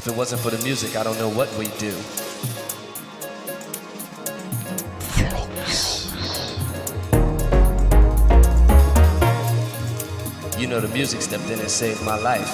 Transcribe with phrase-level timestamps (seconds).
[0.00, 1.94] If it wasn't for the music, I don't know what we'd do.
[10.58, 12.48] You know, the music stepped in and saved my life.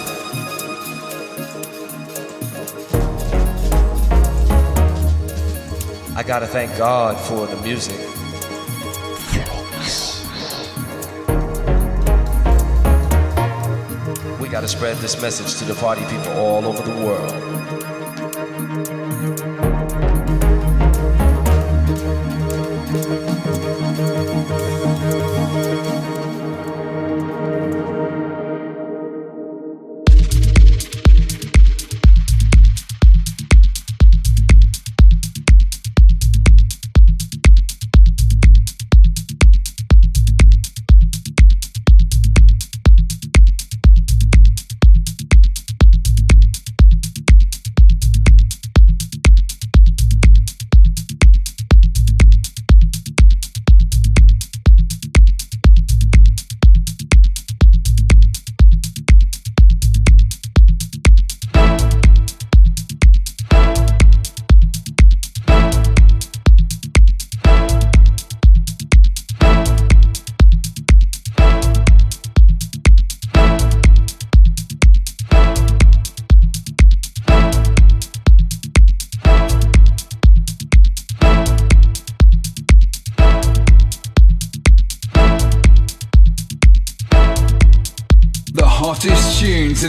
[6.17, 8.16] I gotta thank God for the music.
[14.57, 17.56] Gotta spread this message to the party people all over the world.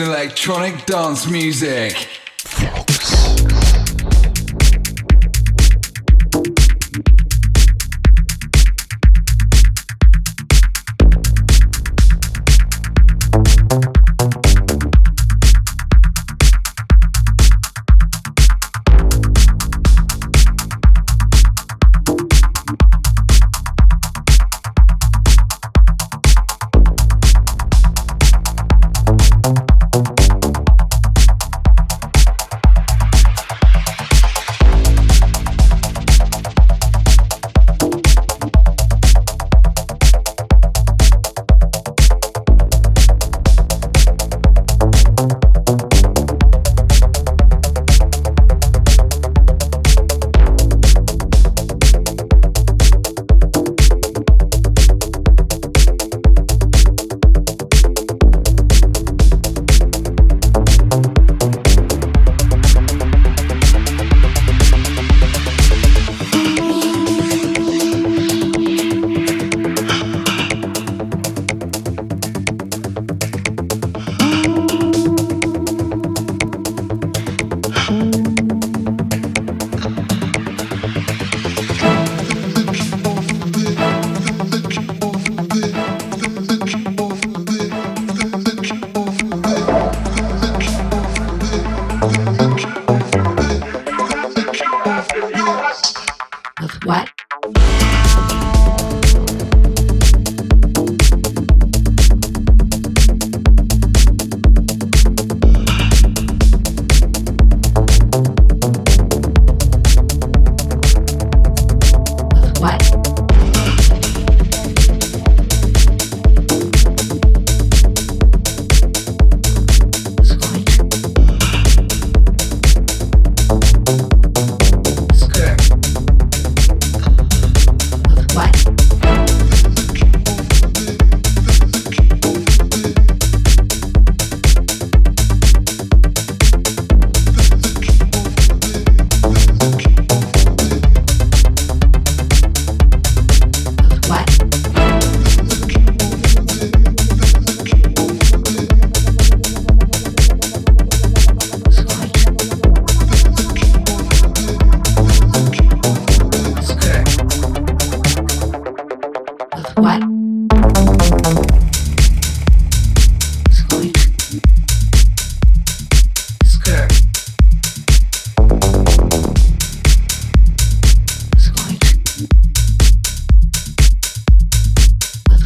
[0.02, 2.17] Electronic dance music.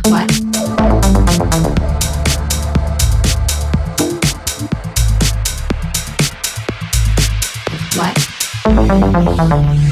[0.04, 0.32] What?
[7.96, 9.91] What?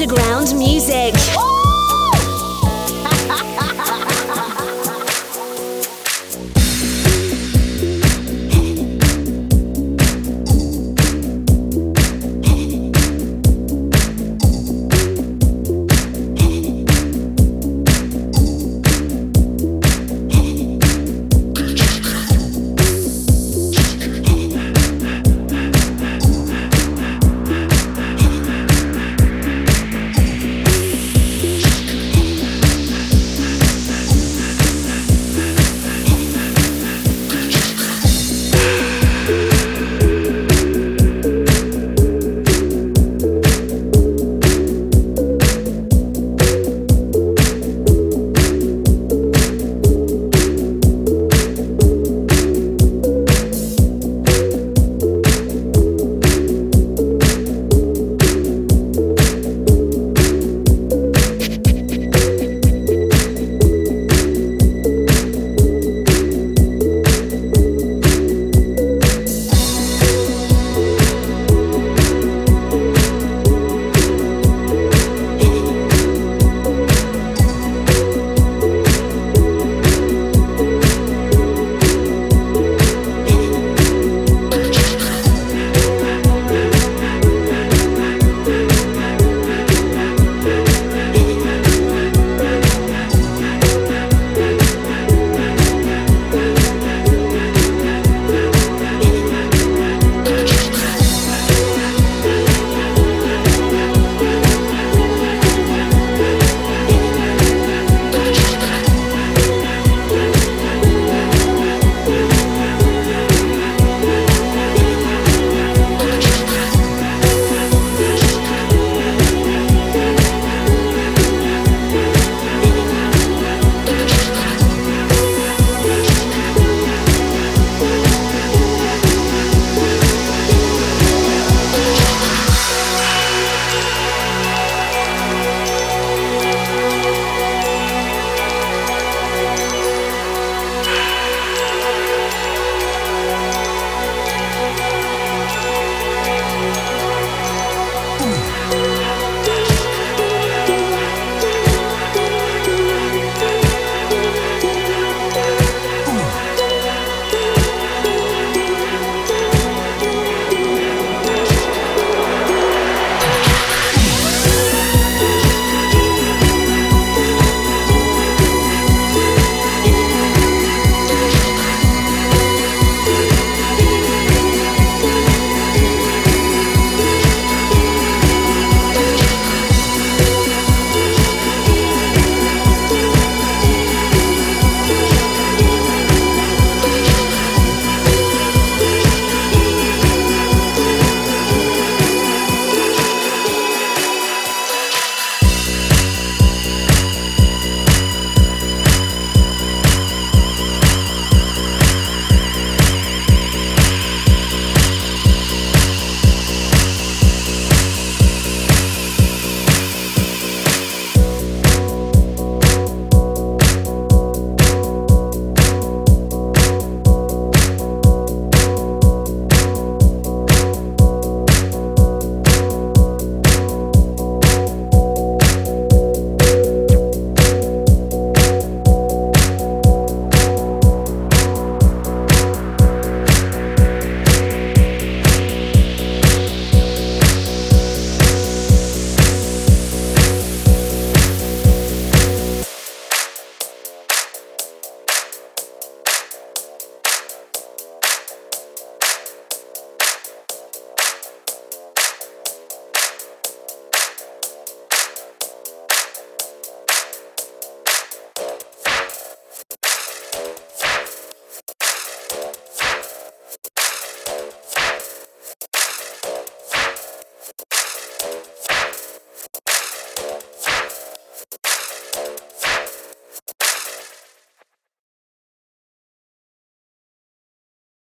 [0.00, 1.59] underground music.